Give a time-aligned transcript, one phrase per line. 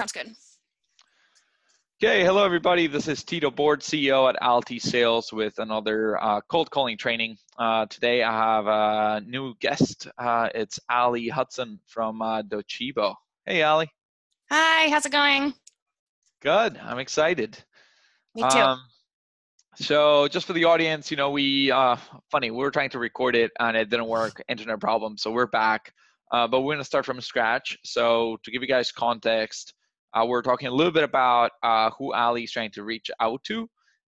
[0.00, 0.34] Sounds good.
[2.02, 2.86] Okay, hello everybody.
[2.86, 7.36] This is Tito Bohrt, CEO at Alti Sales, with another uh, cold calling training.
[7.58, 10.08] Uh, today I have a new guest.
[10.16, 13.14] Uh, it's Ali Hudson from uh, Docebo.
[13.44, 13.90] Hey, Ali.
[14.48, 15.52] Hi, how's it going?
[16.40, 16.78] Good.
[16.78, 17.62] I'm excited.
[18.34, 18.58] Me too.
[18.58, 18.80] Um,
[19.74, 21.96] so, just for the audience, you know, we uh,
[22.30, 24.42] funny we were trying to record it and it didn't work.
[24.48, 25.18] Internet problem.
[25.18, 25.92] So we're back,
[26.32, 27.76] uh, but we're gonna start from scratch.
[27.84, 29.74] So to give you guys context.
[30.12, 33.42] Uh, we're talking a little bit about uh, who Ali is trying to reach out
[33.44, 33.68] to.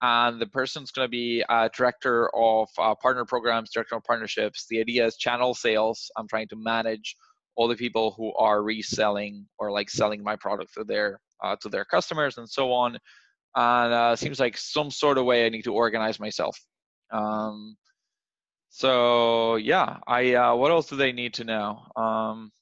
[0.03, 4.67] And the person's going to be a director of uh, partner programs, director of partnerships.
[4.69, 6.11] The idea is channel sales.
[6.17, 7.17] I'm trying to manage
[7.57, 11.69] all the people who are reselling or like selling my product to their uh, to
[11.69, 12.99] their customers and so on.
[13.57, 16.59] And uh, seems like some sort of way I need to organize myself.
[17.13, 17.77] Um,
[18.71, 21.83] so yeah, I uh, what else do they need to know?
[21.97, 22.53] Um,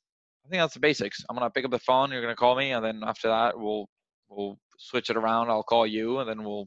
[0.48, 1.22] I think that's the basics.
[1.28, 2.10] I'm gonna pick up the phone.
[2.10, 3.86] You're gonna call me, and then after that, we'll
[4.30, 5.50] we'll switch it around.
[5.50, 6.66] I'll call you, and then we'll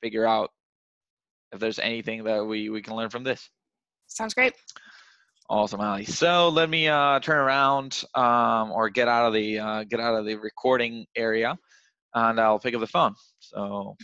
[0.00, 0.50] figure out
[1.50, 3.50] if there's anything that we we can learn from this.
[4.06, 4.52] Sounds great.
[5.50, 6.04] Awesome, Ali.
[6.04, 10.14] So let me uh, turn around um, or get out of the uh, get out
[10.14, 11.58] of the recording area,
[12.14, 13.16] and I'll pick up the phone.
[13.40, 13.96] So,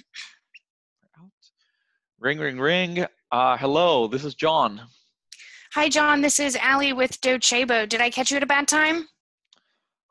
[2.19, 3.07] ring, ring, ring.
[3.31, 4.81] Uh, hello, this is John.
[5.75, 6.21] Hi, John.
[6.21, 7.89] This is Ali with Docebo.
[7.89, 9.09] Did I catch you at a bad time?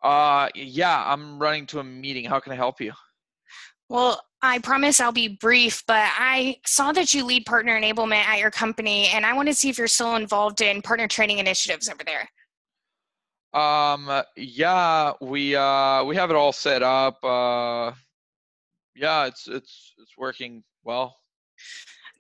[0.02, 2.26] Uh, yeah, I'm running to a meeting.
[2.26, 2.94] How can I help you?
[3.88, 8.40] Well, I promise I'll be brief, but I saw that you lead partner enablement at
[8.40, 11.88] your company, and I want to see if you're still involved in partner training initiatives
[11.90, 12.28] over there.
[13.54, 17.24] Um, yeah, we uh we have it all set up.
[17.24, 17.92] Uh,
[18.96, 21.18] yeah, it's it's it's working well.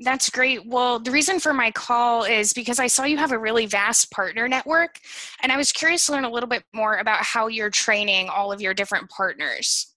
[0.03, 0.66] That's great.
[0.66, 4.09] Well, the reason for my call is because I saw you have a really vast
[4.11, 4.99] partner network,
[5.44, 8.52] and I was curious to learn a little bit more about how you're training all
[8.52, 9.94] of your different partners.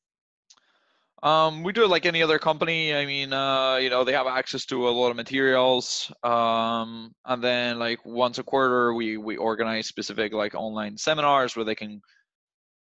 [1.23, 2.95] Um, we do it like any other company.
[2.95, 7.43] I mean, uh, you know, they have access to a lot of materials, um, and
[7.43, 12.03] then like once a quarter, we we organize specific like online seminars where they can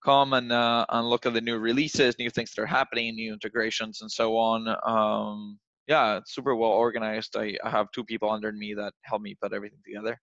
[0.05, 3.33] come and uh, and look at the new releases, new things that are happening, new
[3.33, 4.69] integrations, and so on.
[4.87, 7.37] Um, yeah, it's super well organized.
[7.37, 10.21] I, I have two people under me that help me put everything together.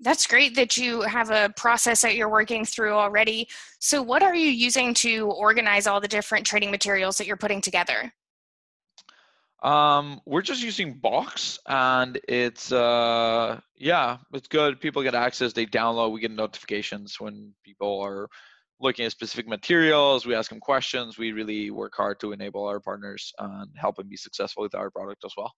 [0.00, 3.48] That's great that you have a process that you're working through already.
[3.78, 7.60] So, what are you using to organize all the different training materials that you're putting
[7.60, 8.12] together?
[9.62, 14.80] Um, we're just using Box, and it's uh, yeah, it's good.
[14.80, 15.52] People get access.
[15.52, 16.10] They download.
[16.10, 18.28] We get notifications when people are
[18.82, 20.26] looking at specific materials.
[20.26, 21.16] We ask them questions.
[21.16, 24.90] We really work hard to enable our partners and help them be successful with our
[24.90, 25.52] product as well.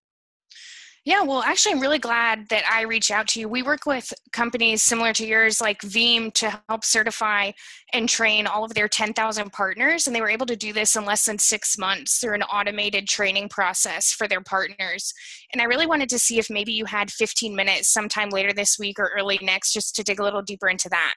[1.07, 3.47] Yeah, well, actually, I'm really glad that I reached out to you.
[3.47, 7.51] We work with companies similar to yours, like Veeam, to help certify
[7.93, 10.06] and train all of their 10,000 partners.
[10.06, 13.06] And they were able to do this in less than six months through an automated
[13.06, 15.12] training process for their partners.
[15.53, 18.79] And I really wanted to see if maybe you had 15 minutes sometime later this
[18.79, 21.17] week or early next just to dig a little deeper into that.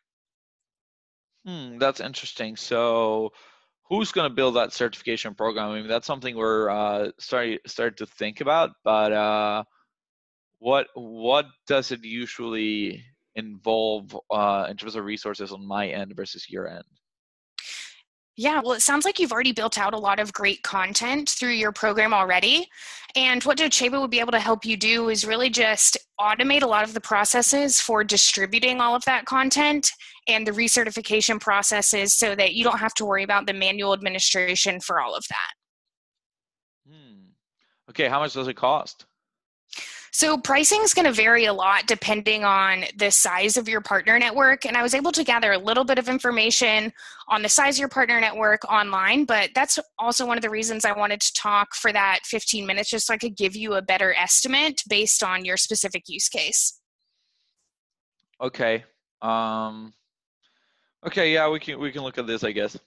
[1.48, 2.58] Hmm, that's interesting.
[2.58, 3.32] So,
[3.90, 5.70] who's going to build that certification program?
[5.72, 7.60] I mean, that's something we're uh, starting
[7.98, 8.72] to think about.
[8.84, 9.64] But uh,
[10.60, 13.04] what what does it usually
[13.36, 16.86] involve uh, in terms of resources on my end versus your end?
[18.40, 21.54] Yeah, well, it sounds like you've already built out a lot of great content through
[21.54, 22.70] your program already.
[23.16, 26.68] And what Docebo would be able to help you do is really just automate a
[26.68, 29.90] lot of the processes for distributing all of that content
[30.28, 34.80] and the recertification processes so that you don't have to worry about the manual administration
[34.82, 35.52] for all of that.
[36.88, 37.30] Hmm.
[37.90, 39.07] Okay, how much does it cost?
[40.12, 44.18] So pricing is going to vary a lot depending on the size of your partner
[44.18, 44.66] network.
[44.66, 46.92] And I was able to gather a little bit of information
[47.28, 50.86] on the size of your partner network online, but that's also one of the reasons
[50.86, 53.82] I wanted to talk for that 15 minutes, just so I could give you a
[53.82, 56.80] better estimate based on your specific use case.
[58.40, 58.86] Okay.
[59.22, 59.94] Um,
[61.06, 61.34] okay.
[61.34, 62.78] Yeah, we can we can look at this, I guess.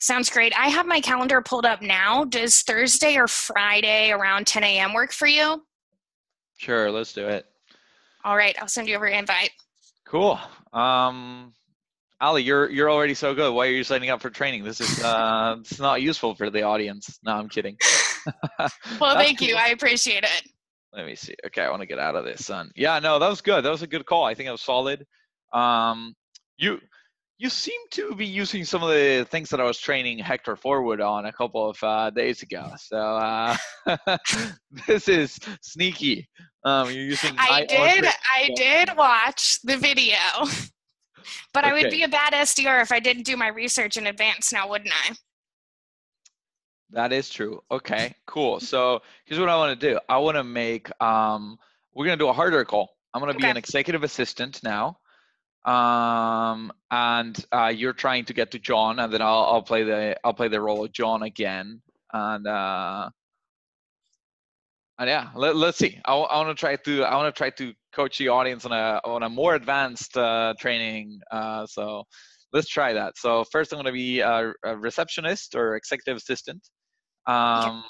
[0.00, 0.52] Sounds great.
[0.58, 2.24] I have my calendar pulled up now.
[2.24, 4.94] Does Thursday or Friday around 10 a.m.
[4.94, 5.62] work for you?
[6.56, 7.46] Sure, let's do it.
[8.24, 9.50] All right, I'll send you over an invite.
[10.06, 10.38] Cool.
[10.72, 11.52] Um,
[12.20, 13.52] Ali, you're you're already so good.
[13.52, 14.64] Why are you signing up for training?
[14.64, 17.18] This is uh, it's not useful for the audience.
[17.24, 17.76] No, I'm kidding.
[19.00, 19.56] well, thank you.
[19.56, 20.48] I appreciate it.
[20.94, 21.34] Let me see.
[21.46, 22.70] Okay, I want to get out of this, son.
[22.76, 23.64] Yeah, no, that was good.
[23.64, 24.24] That was a good call.
[24.24, 25.04] I think it was solid.
[25.52, 26.14] Um,
[26.56, 26.80] you
[27.38, 31.00] you seem to be using some of the things that I was training Hector Forward
[31.00, 32.70] on a couple of uh, days ago.
[32.78, 33.56] So uh,
[34.86, 36.28] this is sneaky.
[36.64, 37.34] Um, you're using.
[37.36, 38.06] I did.
[38.06, 40.16] I did watch the video.
[41.52, 44.52] But I would be a bad SDR if I didn't do my research in advance
[44.52, 45.14] now, wouldn't I?
[46.90, 47.62] That is true.
[47.70, 48.60] Okay, cool.
[48.60, 49.98] So here's what I want to do.
[50.08, 51.58] I want to make um
[51.94, 52.90] we're gonna do a harder call.
[53.12, 54.98] I'm gonna be an executive assistant now.
[55.64, 60.16] Um and uh you're trying to get to John and then I'll I'll play the
[60.22, 61.80] I'll play the role of John again.
[62.12, 63.10] And uh
[64.98, 65.98] and yeah, let, let's see.
[66.04, 69.00] I, want to try to I want to try to coach the audience on a
[69.04, 71.20] on a more advanced uh, training.
[71.32, 72.04] Uh, so
[72.52, 73.18] let's try that.
[73.18, 76.62] So first, I'm going to be a, a receptionist or executive assistant,
[77.26, 77.82] um,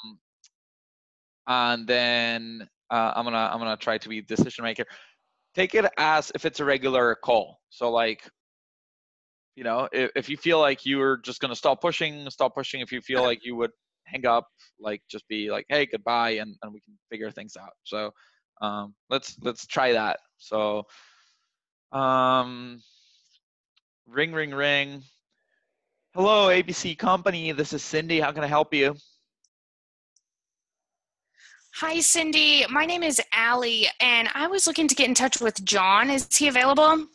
[1.46, 4.84] and then uh, I'm gonna I'm gonna try to be decision maker.
[5.54, 7.60] Take it as if it's a regular call.
[7.70, 8.28] So like,
[9.54, 12.80] you know, if, if you feel like you're just gonna stop pushing, stop pushing.
[12.80, 13.70] If you feel like you would
[14.04, 14.48] hang up,
[14.80, 17.72] like just be like, hey, goodbye, and, and we can figure things out.
[17.84, 18.10] So
[18.60, 20.18] um, let's let's try that.
[20.38, 20.84] So
[21.92, 22.82] um,
[24.06, 25.02] ring ring ring.
[26.14, 27.52] Hello, ABC Company.
[27.52, 28.20] This is Cindy.
[28.20, 28.94] How can I help you?
[31.78, 32.64] Hi, Cindy.
[32.70, 36.08] My name is Allie, and I was looking to get in touch with John.
[36.08, 37.06] Is he available?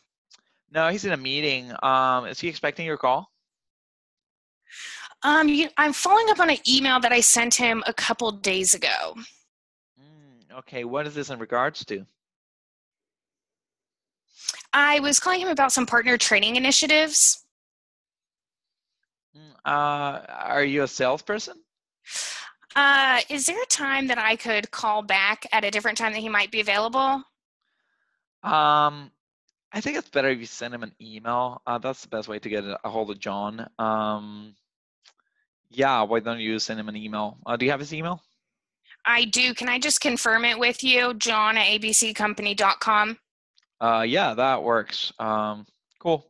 [0.71, 1.71] No, he's in a meeting.
[1.81, 3.31] Um, is he expecting your call?
[5.23, 8.73] Um, you, I'm following up on an email that I sent him a couple days
[8.73, 9.15] ago.
[9.97, 12.05] Mm, okay, what is this in regards to?
[14.73, 17.45] I was calling him about some partner training initiatives.
[19.35, 21.63] Mm, Uh, are you a salesperson?
[22.79, 26.19] Uh, is there a time that I could call back at a different time that
[26.19, 27.21] he might be available?
[28.41, 29.11] Um,
[29.73, 31.61] I think it's better if you send him an email.
[31.67, 33.67] Uh, that's the best way to get a hold of John.
[33.77, 34.55] Um,
[35.69, 37.37] yeah, why don't you send him an email?
[37.45, 38.23] Uh, do you have his email?
[39.05, 39.53] I do.
[39.53, 41.13] Can I just confirm it with you?
[41.15, 43.17] John at abccompany.com.
[43.81, 45.11] Uh, yeah, that works.
[45.19, 45.67] Um,
[45.99, 46.25] cool.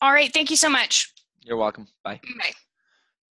[0.00, 0.32] All right.
[0.32, 1.12] Thank you so much.
[1.42, 1.88] You're welcome.
[2.02, 2.20] Bye.
[2.38, 2.52] Bye.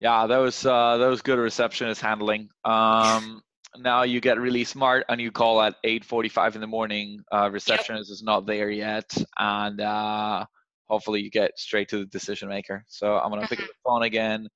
[0.00, 2.48] Yeah, that was uh, that was good receptionist handling.
[2.64, 3.42] Um,
[3.76, 7.20] now you get really smart and you call at 8:45 in the morning.
[7.32, 10.44] Uh, receptionist is not there yet, and uh,
[10.88, 12.84] hopefully you get straight to the decision maker.
[12.86, 14.48] So I'm gonna pick up the phone again,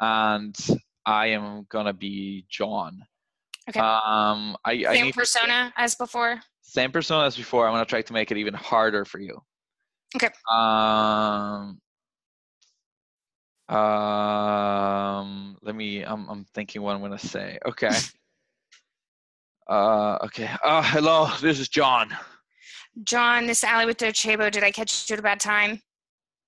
[0.00, 0.56] and
[1.06, 3.02] I am gonna be John.
[3.68, 3.78] Okay.
[3.78, 6.40] Um, I, I Same need persona as before.
[6.62, 7.68] same persona as before.
[7.68, 9.40] I'm gonna try to make it even harder for you.
[10.16, 10.30] Okay.
[10.50, 11.78] Um.
[13.72, 15.56] Um.
[15.62, 16.02] Let me.
[16.02, 16.28] I'm.
[16.28, 17.58] I'm thinking what I'm gonna say.
[17.66, 17.90] Okay.
[19.68, 20.18] uh.
[20.24, 20.50] Okay.
[20.62, 20.82] Uh.
[20.82, 21.30] Hello.
[21.40, 22.14] This is John.
[23.04, 24.50] John, this is Allie with Docebo.
[24.50, 25.80] Did I catch you at a bad time?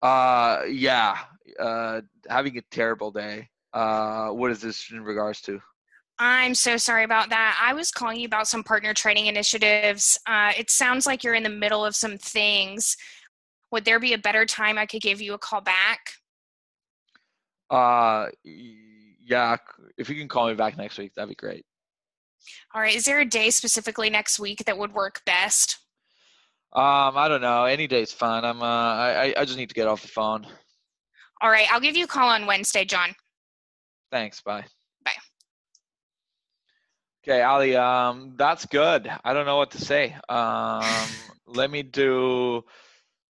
[0.03, 0.63] Uh.
[0.69, 1.19] Yeah.
[1.59, 2.03] Uh.
[2.29, 3.49] Having a terrible day.
[3.73, 4.29] Uh.
[4.29, 5.61] What is this in regards to?
[6.19, 7.59] I'm so sorry about that.
[7.61, 10.19] I was calling you about some partner training initiatives.
[10.29, 12.97] Uh, it sounds like you're in the middle of some things.
[13.73, 16.13] Would there be a better time I could give you a call back?
[17.71, 18.27] Uh.
[18.45, 19.57] Yeah.
[19.97, 21.65] If you can call me back next week, that'd be great.
[22.75, 22.95] All right.
[22.95, 25.79] Is there a day specifically next week that would work best?
[26.73, 27.17] Um.
[27.17, 27.65] I don't know.
[27.65, 28.45] Any day's fine.
[28.45, 28.63] I'm.
[28.63, 28.67] Uh.
[28.67, 29.25] I.
[29.27, 30.47] I- I just need to get off the phone.
[31.41, 31.71] All right.
[31.73, 33.15] I'll give you a call on Wednesday, John.
[34.11, 34.41] Thanks.
[34.41, 34.65] Bye.
[35.05, 35.13] Bye.
[37.27, 37.75] Okay, Ali.
[37.77, 39.11] Um, that's good.
[39.25, 40.15] I don't know what to say.
[40.29, 40.85] Um,
[41.47, 42.63] let me do.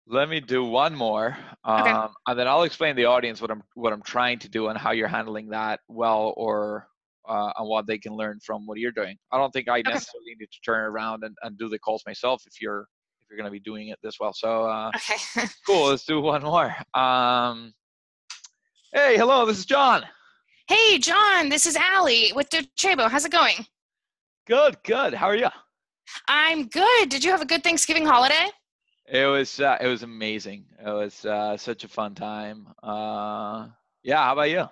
[0.07, 1.37] Let me do one more,
[1.69, 1.95] um, Okay.
[2.27, 4.79] and then I'll explain to the audience what I'm what I'm trying to do and
[4.79, 6.89] how you're handling that well, or
[7.29, 9.17] uh, and what they can learn from what you're doing.
[9.33, 12.43] I don't think I necessarily need to turn around and, and do the calls myself
[12.47, 12.89] if you're
[13.21, 14.33] if you're going to be doing it this well.
[14.33, 15.45] So uh, Okay.
[15.67, 15.89] cool.
[15.91, 16.75] Let's do one more.
[16.95, 17.75] Um,
[18.95, 19.45] hey, hello.
[19.45, 20.05] This is John.
[20.69, 23.11] hey, John, this is Allie with Docebo.
[23.11, 23.67] How's it going?
[24.47, 24.77] Good.
[24.85, 25.13] Good.
[25.13, 25.49] How are you?
[26.29, 27.11] I'm good.
[27.11, 28.47] Did you have a good Thanksgiving holiday?
[29.11, 30.65] It was uh, it was amazing.
[30.79, 32.69] It was uh, such a fun time.
[32.83, 33.69] Uh,
[34.03, 34.69] yeah, how about you?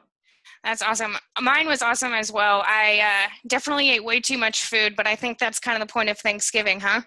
[0.62, 1.16] That's awesome.
[1.40, 2.62] Mine was awesome as well.
[2.66, 5.92] I uh, definitely ate way too much food, but I think that's kind of the
[5.92, 7.02] point of Thanksgiving, huh?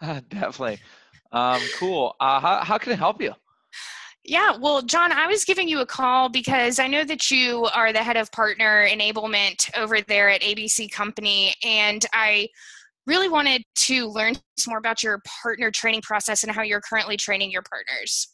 [0.28, 0.78] Definitely.
[1.30, 2.14] Um, cool.
[2.20, 3.34] Uh, how how can I help you?
[4.24, 7.92] Yeah, well, John, I was giving you a call because I know that you are
[7.92, 12.48] the head of partner enablement over there at ABC Company, and I
[13.06, 17.16] really wanted to learn some more about your partner training process and how you're currently
[17.16, 18.28] training your partners.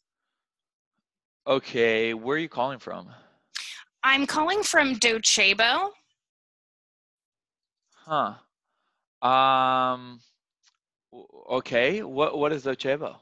[1.46, 3.08] Okay, where are you calling from?
[4.02, 5.90] I'm calling from Docebo.
[7.94, 8.34] Huh.
[9.26, 10.20] Um.
[11.50, 12.02] Okay.
[12.02, 13.16] What what is Docebo?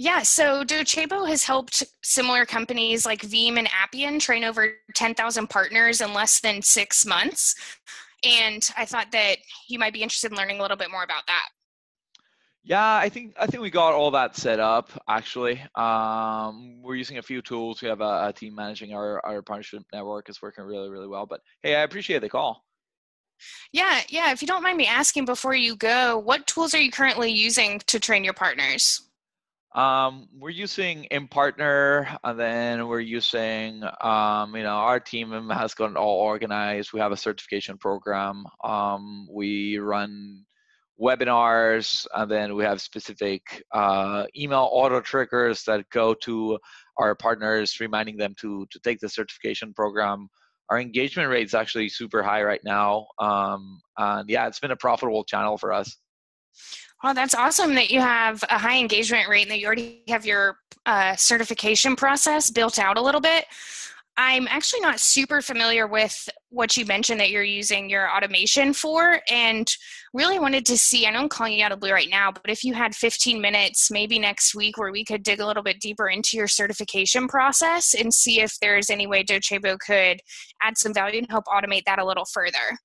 [0.00, 6.00] Yeah, so Docebo has helped similar companies like Veeam and Appian train over 10,000 partners
[6.00, 7.56] in less than six months.
[8.24, 9.36] And I thought that
[9.68, 11.48] you might be interested in learning a little bit more about that.
[12.64, 14.90] Yeah, I think I think we got all that set up.
[15.08, 17.80] Actually, um, we're using a few tools.
[17.80, 20.28] We have a, a, team managing our our partnership network.
[20.28, 21.24] It's working really really well.
[21.24, 22.64] But hey, I appreciate the call.
[23.72, 24.32] Yeah, yeah.
[24.32, 27.80] If you don't mind me asking before you go, what tools are you currently using
[27.86, 29.07] to train your partners?
[29.78, 35.96] Um, we're using Impartner, and then we're using, um, you know, our team has gotten
[35.96, 36.92] all organized.
[36.92, 38.44] We have a certification program.
[38.64, 40.44] Um, we run
[41.00, 46.58] webinars, and then we have specific uh, email auto triggers that go to
[46.96, 50.26] our partners, reminding them to to take the certification program.
[50.70, 54.76] Our engagement rate is actually super high right now, um, and yeah, it's been a
[54.76, 55.96] profitable channel for us.
[57.02, 60.26] Well, that's awesome that you have a high engagement rate and that you already have
[60.26, 63.44] your uh, certification process built out a little bit.
[64.20, 69.20] I'm actually not super familiar with what you mentioned that you're using your automation for,
[69.30, 69.72] and
[70.12, 71.06] really wanted to see.
[71.06, 73.40] I know I'm calling you out of blue right now, but if you had 15
[73.40, 77.28] minutes, maybe next week, where we could dig a little bit deeper into your certification
[77.28, 80.20] process and see if there's any way Docebo could
[80.62, 82.76] add some value and help automate that a little further.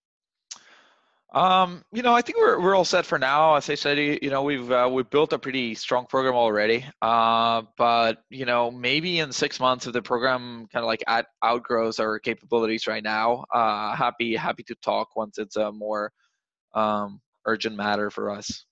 [1.33, 3.55] Um, you know, I think we're we're all set for now.
[3.55, 6.85] As I said, you know, we've uh, we've built a pretty strong program already.
[7.01, 11.25] Uh, but you know, maybe in six months, if the program kind of like at,
[11.43, 16.11] outgrows our capabilities right now, uh, happy happy to talk once it's a more
[16.75, 18.65] um, urgent matter for us.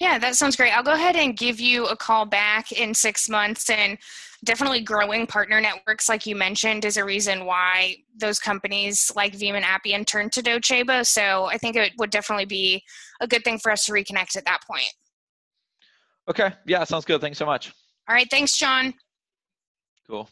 [0.00, 0.76] Yeah, that sounds great.
[0.76, 3.70] I'll go ahead and give you a call back in six months.
[3.70, 3.98] And
[4.44, 9.54] definitely growing partner networks, like you mentioned, is a reason why those companies like Veeam
[9.54, 11.04] and Appian turned to Docebo.
[11.06, 12.82] So I think it would definitely be
[13.20, 14.88] a good thing for us to reconnect at that point.
[16.28, 16.52] Okay.
[16.66, 17.20] Yeah, sounds good.
[17.20, 17.72] Thanks so much.
[18.08, 18.28] All right.
[18.30, 18.94] Thanks, John.
[20.08, 20.28] Cool.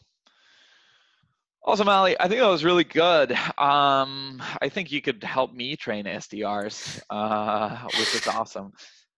[1.65, 2.19] Awesome, Ali.
[2.19, 3.31] I think that was really good.
[3.57, 8.73] Um, I think you could help me train SDRs, uh, which is awesome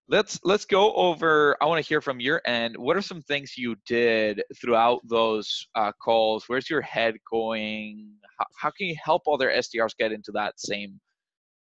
[0.07, 2.75] let's let's go over i want to hear from your end.
[2.77, 6.45] What are some things you did throughout those uh, calls?
[6.47, 8.12] Where's your head going?
[8.39, 11.00] How, how, can you help other sdrs get into that same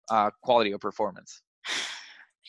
[0.09, 1.41] uh, quality of performance?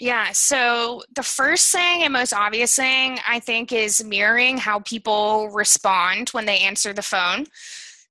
[0.01, 5.51] Yeah so the first thing and most obvious thing i think is mirroring how people
[5.51, 7.47] respond when they answer the phone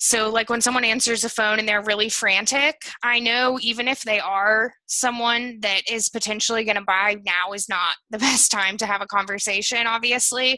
[0.03, 4.01] so, like when someone answers the phone and they're really frantic, I know even if
[4.01, 8.77] they are someone that is potentially going to buy, now is not the best time
[8.77, 10.57] to have a conversation, obviously.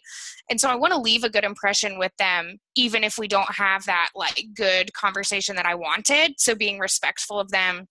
[0.50, 3.54] And so, I want to leave a good impression with them, even if we don't
[3.54, 6.36] have that like good conversation that I wanted.
[6.38, 7.88] So, being respectful of them.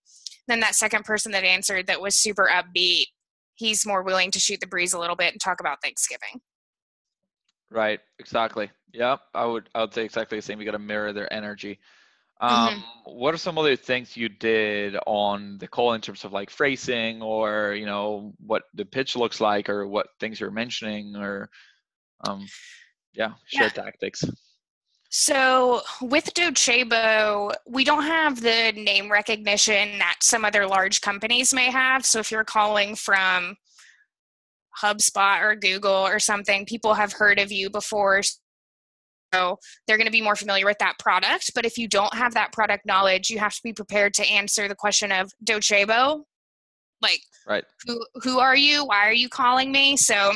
[0.49, 3.09] Then, that second person that answered that was super upbeat,
[3.57, 6.41] he's more willing to shoot the breeze a little bit and talk about Thanksgiving.
[7.71, 8.71] Right, exactly.
[8.93, 10.59] Yeah, I would I would say exactly the same.
[10.61, 11.79] You got to mirror their energy.
[12.43, 12.55] Mm-hmm.
[12.55, 13.19] Um, mm-hmm.
[13.19, 17.23] What are some other things you did on the call in terms of like phrasing,
[17.23, 21.49] or you know what the pitch looks like, or what things you're mentioning, or
[22.27, 22.47] um,
[23.15, 23.69] yeah, share yeah.
[23.71, 24.25] tactics.
[25.15, 31.71] So with Docebo, we don't have the name recognition that some other large companies may
[31.71, 32.07] have.
[32.07, 33.57] So if you're calling from
[34.83, 38.23] HubSpot or Google or something, people have heard of you before.
[39.33, 41.53] So they're going to be more familiar with that product.
[41.55, 44.69] But if you don't have that product knowledge, you have to be prepared to answer
[44.69, 46.23] the question of Docebo,
[47.01, 47.65] like right.
[47.87, 48.85] who who are you?
[48.85, 49.97] Why are you calling me?
[49.97, 50.35] So mm-hmm.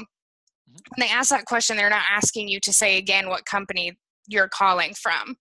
[0.97, 4.49] when they ask that question, they're not asking you to say again what company you're
[4.49, 5.37] calling from.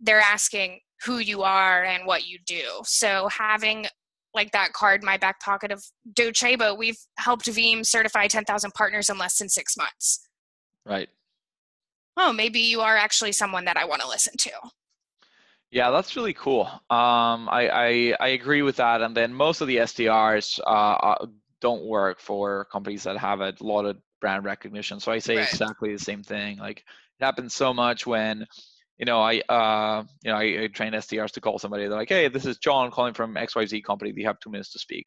[0.00, 2.64] They're asking who you are and what you do.
[2.84, 3.86] So having
[4.34, 5.82] like that card in my back pocket of
[6.12, 10.20] Docebo, we've helped Veeam certify 10,000 partners in less than six months.
[10.86, 11.08] Right.
[12.16, 14.50] Oh, maybe you are actually someone that I want to listen to.
[15.70, 16.66] Yeah, that's really cool.
[16.90, 19.02] Um, I, I, I agree with that.
[19.02, 21.26] And then most of the SDRs uh, uh,
[21.60, 24.98] don't work for companies that have a lot of brand recognition.
[24.98, 25.48] So I say right.
[25.48, 26.58] exactly the same thing.
[26.58, 26.78] Like
[27.20, 28.46] it happens so much when
[29.00, 31.84] you know, I uh, you know, I, I, train SDRs to call somebody.
[31.84, 34.12] They're like, "Hey, this is John calling from XYZ company.
[34.12, 35.06] Do you have two minutes to speak?"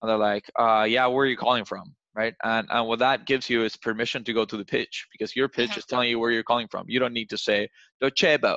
[0.00, 2.34] And they're like, uh, "Yeah, where are you calling from?" Right?
[2.42, 5.48] And and what that gives you is permission to go to the pitch because your
[5.48, 5.78] pitch mm-hmm.
[5.80, 6.86] is telling you where you're calling from.
[6.88, 7.68] You don't need to say
[8.02, 8.56] Docebo.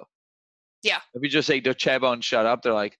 [0.82, 1.00] Yeah.
[1.14, 2.98] If you just say Docebo and shut up, they're like,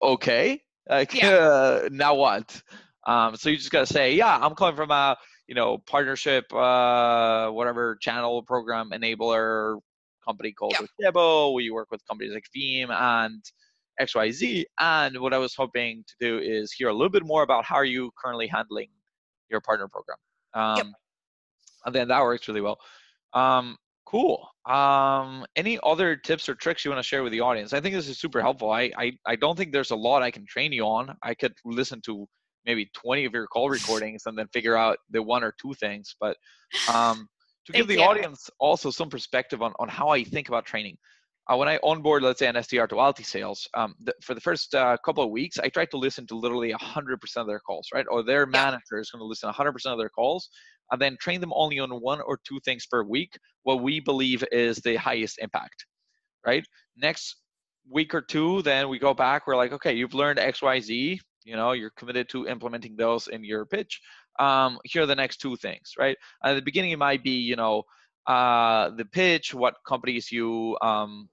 [0.00, 1.30] "Okay, like yeah.
[1.30, 2.62] uh, now what?"
[3.08, 5.16] Um, so you just gotta say, "Yeah, I'm calling from a."
[5.48, 9.78] you know, partnership, uh, whatever channel program enabler
[10.24, 11.10] company called yeah.
[11.10, 11.54] Docebo.
[11.54, 13.42] We work with companies like Veeam and
[14.00, 14.64] XYZ.
[14.78, 17.76] And what I was hoping to do is hear a little bit more about how
[17.76, 18.88] are you currently handling
[19.50, 20.18] your partner program.
[20.54, 20.86] Um, yep.
[21.86, 22.78] And then that works really well.
[23.32, 24.48] Um, cool.
[24.66, 27.72] Um, any other tips or tricks you want to share with the audience?
[27.72, 28.70] I think this is super helpful.
[28.70, 31.16] I, I, I don't think there's a lot I can train you on.
[31.22, 32.26] I could listen to
[32.64, 36.14] maybe 20 of your call recordings and then figure out the one or two things.
[36.20, 36.36] But
[36.92, 37.28] um,
[37.66, 38.02] to give the you.
[38.02, 40.96] audience also some perspective on, on how I think about training.
[41.50, 44.40] Uh, when I onboard, let's say, an SDR to Alti sales, um, the, for the
[44.40, 47.88] first uh, couple of weeks, I try to listen to literally 100% of their calls,
[47.94, 48.04] right?
[48.10, 50.50] Or their manager is going to listen 100% of their calls
[50.90, 54.44] and then train them only on one or two things per week, what we believe
[54.52, 55.86] is the highest impact,
[56.46, 56.64] right?
[56.96, 57.36] Next
[57.90, 61.20] week or two, then we go back, we're like, okay, you've learned X, Y, Z,
[61.44, 64.00] you know, you're committed to implementing those in your pitch.
[64.38, 66.16] Um, here are the next two things, right?
[66.44, 67.84] At the beginning, it might be, you know,
[68.26, 71.28] uh, the pitch, what companies you um,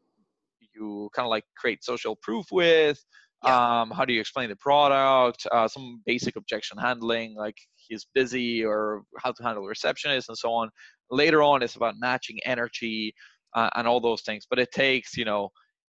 [0.75, 3.03] you kind of like create social proof with,
[3.44, 3.82] yeah.
[3.82, 8.63] um, how do you explain the product, uh, some basic objection handling, like he's busy
[8.63, 10.70] or how to handle receptionists and so on.
[11.12, 13.13] Later on, it's about matching energy
[13.55, 14.46] uh, and all those things.
[14.50, 15.50] But it takes, you know,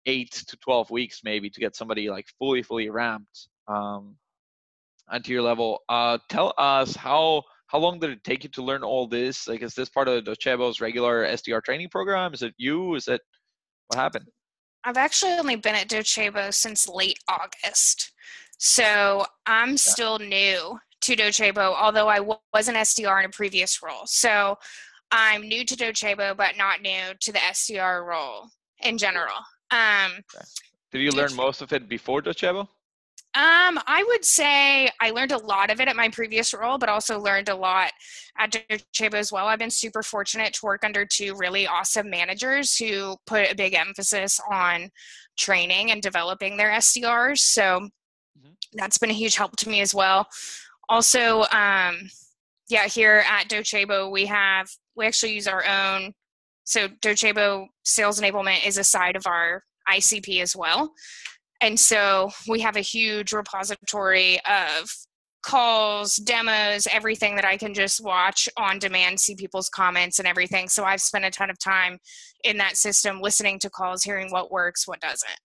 [0.06, 4.16] eight to 12 weeks maybe to get somebody like fully, fully ramped um,
[5.10, 5.80] onto your level.
[5.90, 9.48] Uh, tell us how how long did it take you to learn all this?
[9.48, 12.34] Like, is this part of the Docebo's regular SDR training program?
[12.34, 12.96] Is it you?
[12.96, 13.22] Is it
[13.88, 14.26] what happened?
[14.84, 18.12] I've actually only been at Docebo since late August.
[18.58, 24.06] So I'm still new to Docebo, although I was an SDR in a previous role.
[24.06, 24.58] So
[25.12, 28.50] I'm new to Docebo, but not new to the SDR role
[28.84, 29.38] in general.
[29.72, 30.46] Um, okay.
[30.92, 32.68] Did you learn most of it before Docebo?
[33.34, 36.90] Um, I would say I learned a lot of it at my previous role, but
[36.90, 37.94] also learned a lot
[38.38, 39.48] at Docebo as well.
[39.48, 43.74] I've been super fortunate to work under two really awesome managers who put a big
[43.74, 44.90] emphasis on
[45.38, 47.38] training and developing their SDRs.
[47.38, 47.80] So
[48.38, 48.52] mm-hmm.
[48.74, 50.28] that's been a huge help to me as well.
[50.90, 52.10] Also, um,
[52.68, 56.12] yeah, here at Docebo, we have we actually use our own.
[56.66, 60.94] So Docebo Sales Enablement is a side of our ICP as well.
[61.62, 64.90] And so we have a huge repository of
[65.44, 70.70] calls, demos, everything that I can just watch on demand, see people's comments and everything.
[70.70, 71.98] So I've spent a ton of time
[72.44, 75.40] in that system listening to calls, hearing what works, what doesn't.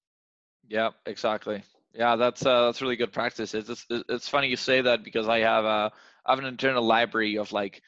[0.68, 1.62] Yeah, exactly.
[1.94, 3.54] Yeah, that's uh, that's really good practice.
[3.54, 5.90] It's, it's it's funny you say that because I have a
[6.26, 7.80] I have an internal library of like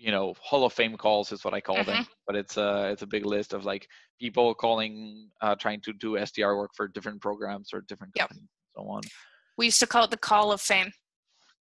[0.00, 1.90] you know hall of fame calls is what i call mm-hmm.
[1.90, 3.86] them but it's a it's a big list of like
[4.18, 8.82] people calling uh, trying to do sdr work for different programs or different companies yep.
[8.82, 9.02] so on.
[9.58, 10.90] We used to call it the call of fame.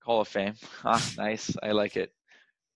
[0.04, 0.54] Call of fame.
[0.84, 1.56] Ah nice.
[1.62, 2.12] I like it.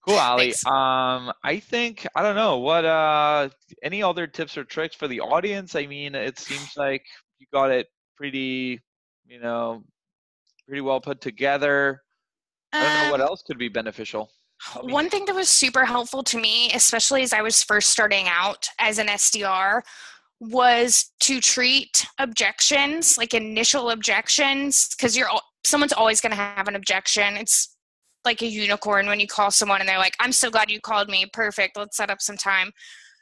[0.06, 0.52] Cool ali.
[0.52, 0.64] Thanks.
[0.64, 3.50] um i think i don't know what uh
[3.82, 5.76] any other tips or tricks for the audience?
[5.76, 7.04] I mean it seems like
[7.38, 8.80] you got it pretty
[9.26, 9.82] you know
[10.66, 12.00] pretty well put together.
[12.72, 14.30] I don't know what um, else could be beneficial
[14.74, 18.26] Oh, one thing that was super helpful to me, especially as I was first starting
[18.28, 19.82] out as an SDR,
[20.40, 25.28] was to treat objections like initial objections because you're
[25.64, 27.36] someone's always going to have an objection.
[27.36, 27.76] It's
[28.24, 31.08] like a unicorn when you call someone and they're like, "I'm so glad you called
[31.08, 31.26] me.
[31.32, 31.76] Perfect.
[31.76, 32.72] Let's set up some time."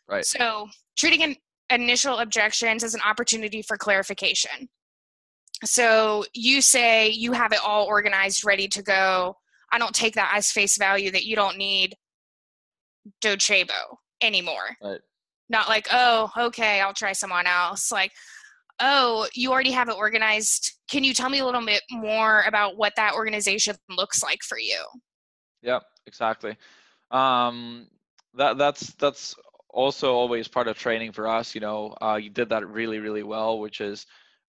[0.09, 0.25] Right.
[0.25, 1.37] So treating an
[1.71, 4.69] initial objections as an opportunity for clarification.
[5.65, 9.37] So you say you have it all organized, ready to go
[9.73, 11.95] I don't take that as face value that you don't need
[13.23, 14.77] Docebo anymore.
[14.83, 15.01] Right.
[15.49, 17.91] Not like, oh, okay, I'll try someone else.
[17.91, 18.13] Like,
[18.81, 20.73] oh, you already have it organized.
[20.91, 24.59] Can you tell me a little bit more about what that organization looks like for
[24.59, 24.85] you?
[25.63, 26.57] Yeah, exactly.
[27.11, 27.89] Um,
[28.35, 29.35] that that's that's
[29.71, 31.55] also always part of training for us.
[31.55, 34.07] You know, uh, you did that really really well, which is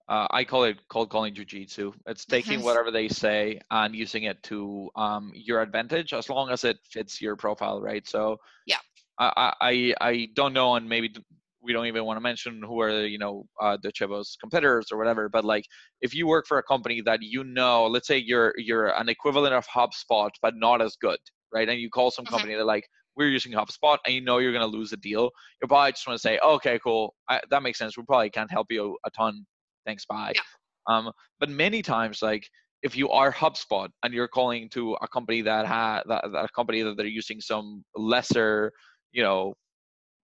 [0.09, 1.93] uh, I call it cold calling jujitsu.
[2.07, 6.63] It's taking whatever they say and using it to um, your advantage, as long as
[6.63, 8.05] it fits your profile, right?
[8.07, 8.79] So yeah,
[9.19, 11.13] I I, I don't know, and maybe
[11.61, 15.29] we don't even want to mention who are you know uh, Docebo's competitors or whatever.
[15.29, 15.65] But like,
[16.01, 19.53] if you work for a company that you know, let's say you're you're an equivalent
[19.53, 21.19] of HubSpot, but not as good,
[21.53, 21.69] right?
[21.69, 22.33] And you call some mm-hmm.
[22.33, 25.29] company, they're like, we're using HubSpot, and you know you're going to lose a deal.
[25.61, 27.95] You probably just want to say, okay, cool, I, that makes sense.
[27.95, 29.45] We probably can't help you a ton
[29.85, 30.41] thanks bye yeah.
[30.87, 32.45] um but many times like
[32.81, 36.49] if you are HubSpot and you're calling to a company that had that, that a
[36.55, 38.71] company that they're using some lesser,
[39.11, 39.53] you know,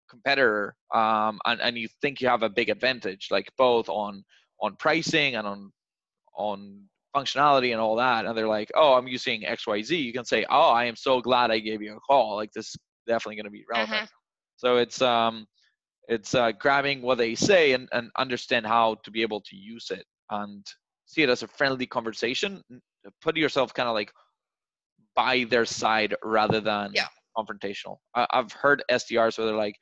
[0.10, 4.24] competitor, um, and, and you think you have a big advantage, like both on
[4.62, 5.72] on pricing and on
[6.38, 6.82] on
[7.16, 10.70] functionality and all that, and they're like, oh, I'm using XYZ, you can say, oh,
[10.70, 12.36] I am so glad I gave you a call.
[12.36, 12.76] Like this is
[13.08, 13.98] definitely going to be relevant.
[13.98, 14.06] Mm-hmm.
[14.58, 15.46] So it's um
[16.08, 19.90] it's uh, grabbing what they say and, and understand how to be able to use
[19.92, 20.66] it and
[21.06, 22.62] see it as a friendly conversation
[23.22, 24.12] put yourself kind of like
[25.16, 27.08] by their side rather than yeah.
[27.38, 29.76] confrontational I, have heard sdrs where they're like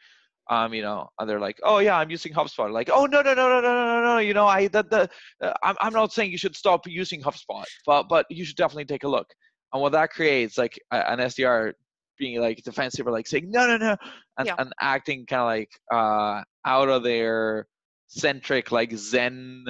[0.49, 2.71] um, you know, and they're like, oh yeah, I'm using HubSpot.
[2.71, 5.09] Like, oh no, no, no, no, no, no, no, you know, I that the
[5.41, 8.85] uh, I'm I'm not saying you should stop using HubSpot, but but you should definitely
[8.85, 9.27] take a look.
[9.71, 11.73] And what that creates, like an SDR
[12.17, 13.95] being like defensive or like saying no, no, no,
[14.37, 14.55] and, yeah.
[14.57, 17.67] and acting kind of like uh out of their
[18.07, 19.65] centric like zen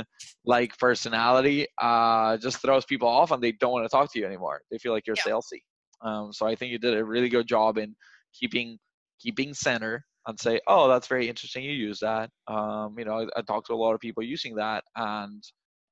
[0.45, 4.25] like personality uh just throws people off and they don't want to talk to you
[4.25, 5.31] anymore they feel like you're yeah.
[5.31, 5.61] salesy
[6.01, 7.95] um so i think you did a really good job in
[8.33, 8.77] keeping
[9.23, 11.63] keeping center and say, "Oh, that's very interesting.
[11.63, 14.55] You use that." Um, you know, I, I talk to a lot of people using
[14.55, 15.43] that, and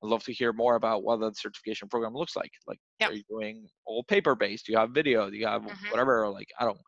[0.02, 2.50] I'd love to hear more about what that certification program looks like.
[2.66, 3.10] Like, yep.
[3.10, 4.66] are you doing all paper based?
[4.66, 5.30] Do you have video?
[5.30, 5.90] Do you have mm-hmm.
[5.90, 6.28] whatever?
[6.28, 6.78] Like, I don't.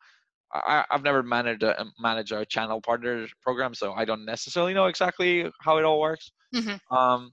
[0.53, 4.87] I, I've never managed a manage a channel partner program, so I don't necessarily know
[4.87, 6.31] exactly how it all works.
[6.55, 6.96] Mm-hmm.
[6.96, 7.33] Um,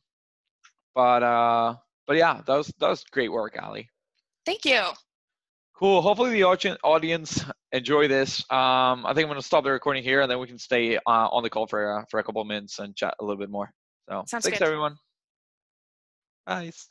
[0.95, 1.75] but uh,
[2.07, 3.89] but yeah, that was that was great work, Ali.
[4.45, 4.81] Thank you.
[5.77, 6.01] Cool.
[6.01, 8.41] Hopefully the audience enjoy this.
[8.51, 10.97] Um, I think I'm going to stop the recording here, and then we can stay
[10.97, 13.39] uh, on the call for uh, for a couple of minutes and chat a little
[13.39, 13.71] bit more.
[14.09, 14.65] So Sounds thanks, good.
[14.65, 14.95] everyone.
[16.45, 16.71] Bye.